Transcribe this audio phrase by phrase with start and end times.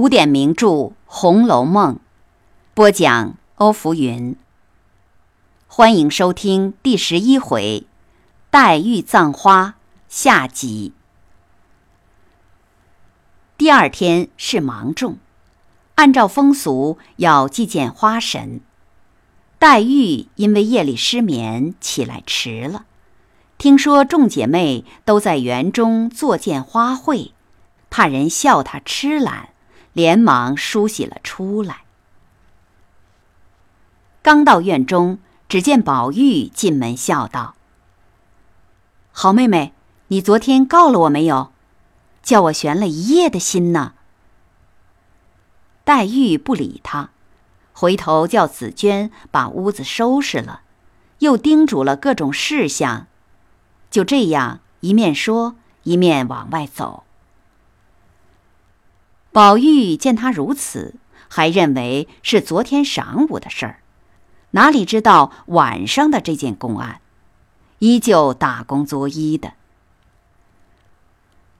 [0.00, 0.66] 古典名著
[1.06, 1.94] 《红楼梦》，
[2.72, 4.36] 播讲欧福云。
[5.66, 7.84] 欢迎收听第十一回
[8.48, 9.66] 《黛玉葬花》
[10.08, 10.92] 下集。
[13.56, 15.18] 第二天是芒种，
[15.96, 18.60] 按照风俗要祭见花神。
[19.58, 22.84] 黛玉因为夜里失眠，起来迟了。
[23.58, 27.32] 听说众姐妹都在园中坐见花卉，
[27.90, 29.48] 怕人笑她痴懒，
[29.98, 31.78] 连忙梳洗了出来。
[34.22, 37.56] 刚到院中，只见宝玉进门笑道
[39.10, 39.72] ：“好妹妹，
[40.06, 41.50] 你昨天告了我没有？
[42.22, 43.94] 叫我悬了一夜的心呢。”
[45.82, 47.10] 黛玉不理他，
[47.72, 50.60] 回头叫紫娟把屋子收拾了，
[51.18, 53.08] 又叮嘱了各种事项。
[53.90, 57.02] 就这样一面说一面往外走。
[59.38, 60.96] 宝玉见他如此，
[61.28, 63.78] 还认为是昨天晌午的事儿，
[64.50, 67.00] 哪里知道晚上的这件公案，
[67.78, 69.52] 依旧打工作揖的。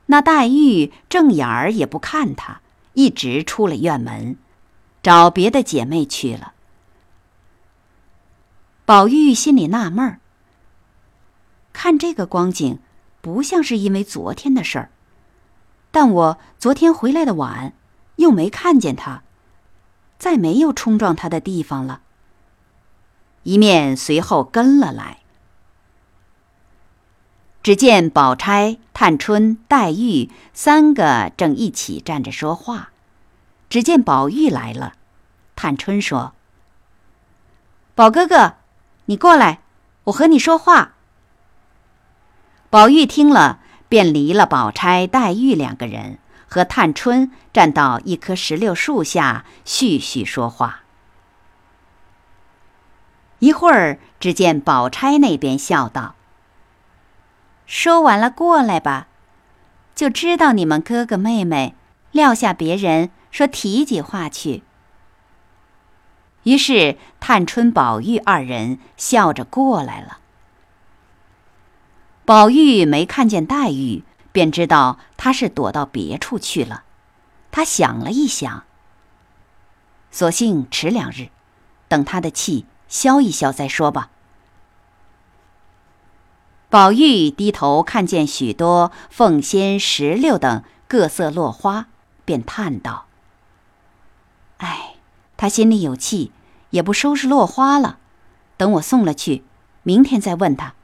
[0.06, 2.60] 那黛玉正眼儿也不看他，
[2.94, 4.36] 一直出了院门，
[5.00, 6.54] 找别的姐妹去了。
[8.84, 10.18] 宝玉心里纳闷儿。
[11.72, 12.80] 看这个光景，
[13.20, 14.90] 不像是因为昨天的事儿。
[16.00, 17.72] 但我昨天回来的晚，
[18.14, 19.24] 又没看见他，
[20.16, 22.02] 再没有冲撞他的地方了。
[23.42, 25.18] 一面随后跟了来，
[27.64, 32.90] 只见宝钗、探春、黛玉三个正一起站着说话。
[33.68, 34.92] 只见宝玉来了，
[35.56, 36.32] 探春说
[37.96, 38.54] ：“宝哥哥，
[39.06, 39.62] 你过来，
[40.04, 40.92] 我和你说话。”
[42.70, 43.58] 宝玉听了，
[43.88, 46.18] 便离了宝钗、黛玉两个人，
[46.48, 50.80] 和探春站到一棵石榴树下，絮絮说话。
[53.38, 56.16] 一会儿，只见宝钗那边笑道
[57.66, 59.06] ：“说完了，过来吧，
[59.94, 61.74] 就知道你们哥哥妹妹
[62.10, 64.64] 撂下别人，说提几话去。”
[66.44, 70.18] 于是，探春、宝玉二人笑着过来了。
[72.28, 76.82] 宝玉没看见黛玉，便知道她是躲到别处去了。
[77.50, 78.64] 他想了一想，
[80.10, 81.30] 索性迟两日，
[81.88, 84.10] 等他的气消一消再说吧。
[86.68, 91.86] 宝玉低头看见许多凤仙、石榴等各色落花，
[92.26, 93.06] 便叹道
[94.58, 94.96] ：“哎，
[95.38, 96.32] 他心里有气，
[96.68, 97.98] 也不收拾落花了。
[98.58, 99.44] 等我送了去，
[99.82, 100.74] 明天再问他。”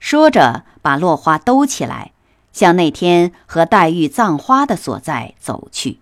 [0.00, 2.12] 说着，把落花兜起来，
[2.52, 6.00] 向那天和黛玉葬花的所在走去。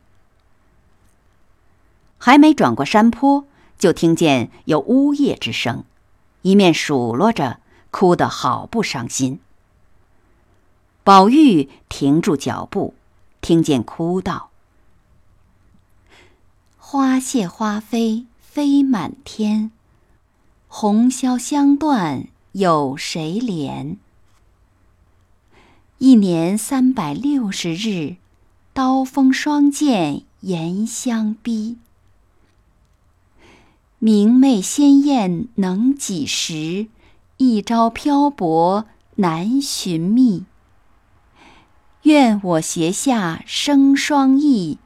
[2.16, 3.44] 还没转过山坡，
[3.78, 5.84] 就听见有呜咽之声，
[6.42, 7.59] 一面数落着，
[7.91, 9.41] 哭得好不伤心。
[11.03, 12.94] 宝玉停住脚步，
[13.41, 14.50] 听见哭道
[16.78, 19.70] ：“花谢花飞飞满天，
[20.69, 22.28] 红消香断。”
[22.59, 23.99] 有谁怜？
[25.99, 28.17] 一年三百六十日，
[28.73, 31.79] 刀锋霜剑严相逼。
[34.01, 36.89] 明媚鲜艳能几时？
[37.37, 40.45] 一朝漂泊难寻觅。
[42.03, 44.79] 愿我斜下生双翼，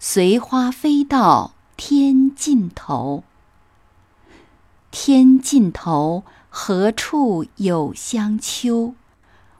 [0.00, 3.22] 随花飞到天尽头。
[4.90, 6.24] 天尽头。
[6.52, 8.94] 何处有香丘？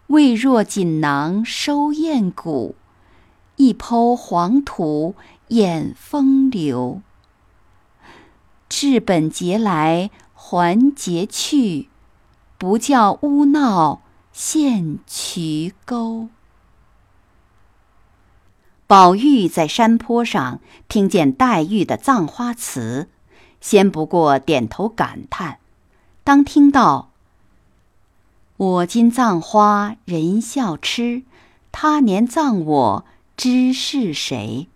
[0.09, 2.75] 未若锦囊收艳骨，
[3.55, 5.15] 一抔黄土
[5.49, 7.01] 掩风流。
[8.69, 11.89] 治本节来还节去，
[12.59, 14.03] 不教污闹
[14.33, 16.29] 陷渠沟。
[18.89, 20.59] 宝玉在山坡上
[20.89, 23.09] 听见黛玉的葬花词，
[23.61, 25.60] 先不过点头感叹。
[26.23, 27.11] 当听到
[28.57, 31.23] “我今葬花人笑痴，
[31.73, 33.05] 他年葬我
[33.37, 34.69] 知是谁？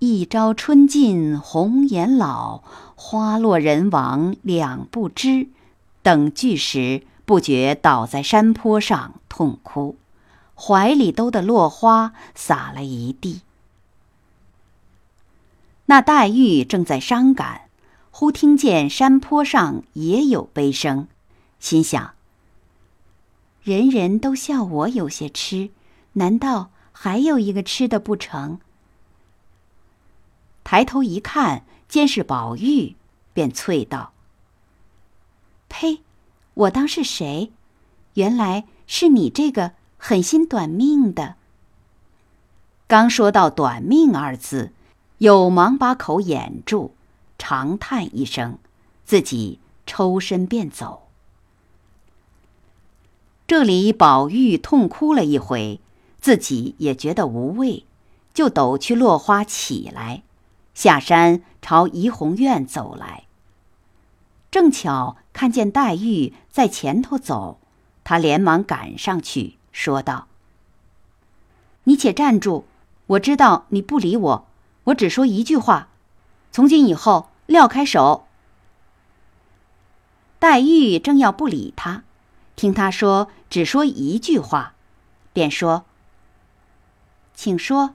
[0.00, 2.62] 一朝春尽红颜老，
[2.94, 5.48] 花落人亡两不知”
[6.02, 9.96] 等句时，不觉倒在山坡上痛哭，
[10.54, 13.42] 怀里兜的落花洒了一地。
[15.86, 17.69] 那黛玉正在伤感。
[18.20, 21.08] 忽听见山坡上也有悲声，
[21.58, 22.12] 心想：
[23.62, 25.70] 人人都笑我有些痴，
[26.12, 28.58] 难道还有一个痴的不成？
[30.64, 32.94] 抬头一看，见是宝玉，
[33.32, 34.12] 便啐道
[35.70, 36.02] ：“呸！
[36.52, 37.50] 我当是谁？
[38.16, 41.36] 原来是你这个狠心短命的。”
[42.86, 44.74] 刚说到“短命”二字，
[45.16, 46.94] 又忙把口掩住，
[47.40, 48.58] 长叹一声，
[49.06, 51.08] 自己抽身便走。
[53.46, 55.80] 这里宝玉痛哭了一回，
[56.20, 57.86] 自己也觉得无味，
[58.34, 60.22] 就抖去落花起来，
[60.74, 63.24] 下山朝怡红院走来。
[64.50, 67.58] 正巧看见黛玉在前头走，
[68.04, 70.28] 他连忙赶上去，说道
[71.84, 72.64] ：“你且站住！
[73.06, 74.46] 我知道你不理我，
[74.84, 75.88] 我只说一句话，
[76.52, 78.28] 从今以后撂开手。”
[80.38, 82.04] 黛玉正要不理他。
[82.54, 84.74] 听他说，只说一句话，
[85.32, 85.84] 便说
[87.34, 87.94] ：“请说。”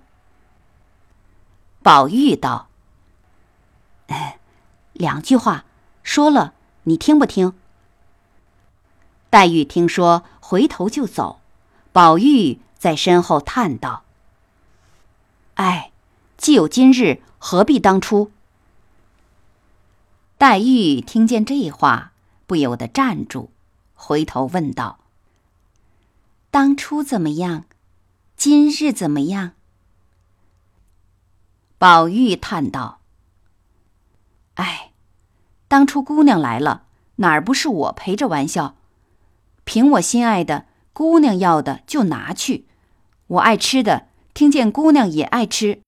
[1.82, 2.68] 宝玉道：“，
[4.92, 5.64] 两句话，
[6.04, 6.54] 说了
[6.84, 7.54] 你听不听？”
[9.32, 11.40] 黛玉听说，回头就走。
[11.94, 14.04] 宝玉在身后叹道
[15.56, 15.92] ：“哎，
[16.38, 18.32] 既有今日，何必当初？”
[20.38, 22.12] 黛玉听见这话，
[22.46, 23.52] 不由得站住。
[23.94, 25.00] 回头问道
[26.52, 27.64] ：“当初怎么样？
[28.36, 29.54] 今日怎么样？”
[31.80, 33.00] 宝玉叹道
[34.56, 34.92] ：“哎，
[35.70, 36.84] 当初姑娘来了，
[37.18, 38.76] 哪儿不是我陪着玩笑？
[39.64, 42.66] 凭我心爱的，姑娘要的就拿去；
[43.28, 45.82] 我爱吃的，听见姑娘也爱吃，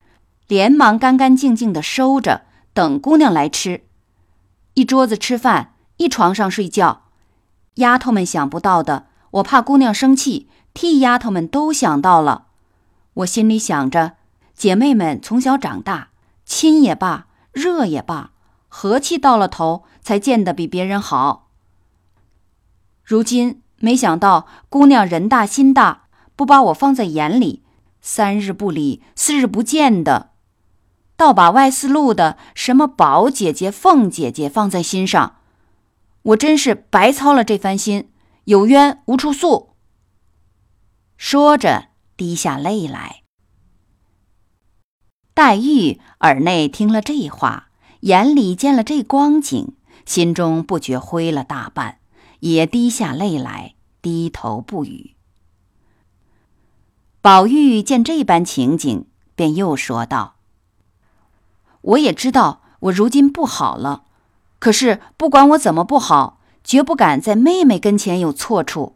[0.48, 3.84] 连忙干干净净的收着，等姑娘来吃。
[4.78, 7.06] 一桌子吃饭，一床上睡觉。”
[7.82, 12.46] 丫头们想不到的，我怕姑娘生气，替丫头们都想到了。
[13.16, 14.18] 我心里想着，
[14.56, 16.10] 姐妹们从小长大，
[16.46, 18.30] 亲也罢，热也罢，
[18.68, 21.48] 和气到了头，才见得比别人好。
[23.04, 26.04] 如今没想到姑娘人大心大，
[26.36, 27.64] 不把我放在眼里，
[28.00, 30.30] 三日不理，四日不见的，
[31.18, 35.38] 倒把外四路的什么宝姐姐、凤姐姐放在心上。
[36.22, 38.10] 我真是白操了这番心，
[38.46, 39.72] 有冤无处诉。
[41.18, 43.24] 说着，滴下泪来。
[45.34, 47.70] 黛玉耳内听了这话，
[48.02, 49.76] 眼里见了这光景，
[50.06, 52.00] 心中不觉灰了大半，
[52.42, 55.16] 也滴下泪来，低头不语。
[57.22, 60.37] 宝玉见这般情景，便又说道
[61.88, 64.04] ：“我也知道我如今不好了。”
[64.60, 68.96] 可是不管我怎么不好，绝不敢在妹妹跟前有错处。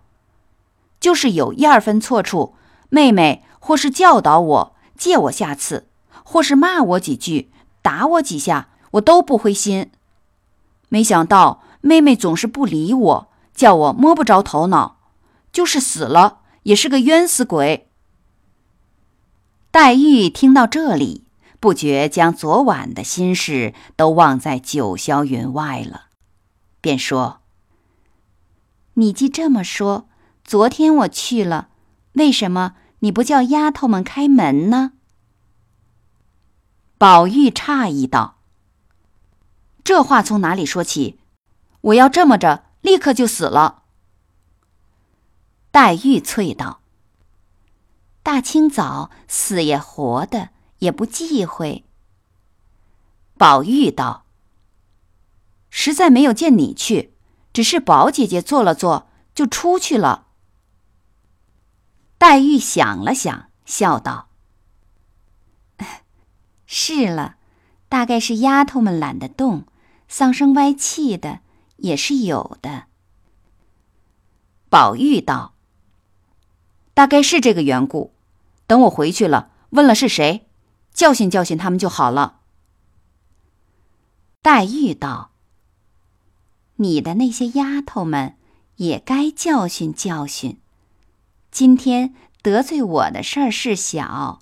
[0.99, 2.55] 就是有一二分错处，
[2.89, 5.87] 妹妹或是教导我、借我下次，
[6.23, 7.51] 或是骂我几句、
[7.81, 9.91] 打我几下，我都不灰心。
[10.89, 14.97] 没想到妹妹总是不理我，叫我摸不着头脑，
[15.51, 17.87] 就是死了也是个冤死鬼。
[19.69, 21.23] 黛玉听到这里。
[21.61, 26.05] 不觉将昨晚的心事都忘在九霄云外了，
[26.81, 27.41] 便说
[28.95, 30.09] ：“你既这么说，
[30.43, 31.69] 昨天我去了，
[32.13, 34.93] 为什么你不叫丫头们开门呢？”
[36.97, 38.39] 宝玉诧异道
[39.85, 41.19] ：“这话从哪里说起？
[41.81, 43.83] 我要这么着，立刻就死了。”
[45.69, 46.81] 黛玉啐道
[48.23, 50.49] ：“大清早死也活的。”
[50.81, 51.85] 也不忌讳。
[53.37, 54.25] 宝玉道
[55.69, 57.13] ：“实在没有见你去，
[57.53, 60.27] 只是宝姐姐坐了坐，就出去了。”
[62.17, 64.29] 黛玉想了想，笑道
[66.65, 67.37] ：“是了，
[67.87, 69.65] 大概是丫头们懒得动，
[70.07, 71.41] 丧生歪气的
[71.77, 72.85] 也是有的。”
[74.69, 75.53] 宝玉道
[76.93, 78.13] ：“大概是这个缘故。
[78.65, 80.47] 等我回去了，问了是谁。”
[80.93, 82.39] 教训教训他们就好了。
[84.41, 85.31] 黛玉道
[86.77, 88.35] ：“你的那些丫头们
[88.77, 90.59] 也该教训教训。
[91.51, 94.39] 今天得罪我的事儿是小，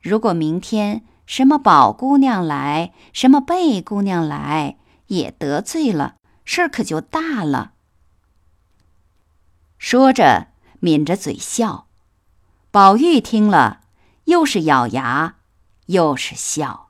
[0.00, 7.72] 如果明天什么宝姑娘来，什么贝姑娘来，也得罪了，事儿可就大了。”
[9.76, 10.48] 说着，
[10.80, 11.86] 抿着嘴笑。
[12.70, 13.82] 宝玉听了，
[14.24, 15.36] 又是咬牙。
[15.86, 16.88] 又是笑。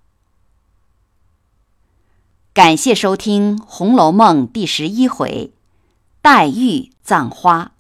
[2.53, 5.53] 感谢收听《红楼梦》第十一回
[6.23, 7.73] “黛玉葬花”，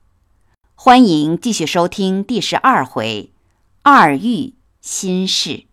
[0.74, 3.30] 欢迎继续收听第十二回
[3.82, 5.66] “二玉心事”。